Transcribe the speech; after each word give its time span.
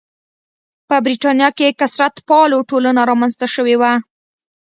په 0.89 0.95
برېټانیا 1.05 1.49
کې 1.57 1.77
کثرت 1.79 2.15
پاله 2.27 2.57
ټولنه 2.69 3.01
رامنځته 3.09 3.47
شوې 3.55 3.75
وه. 3.81 3.93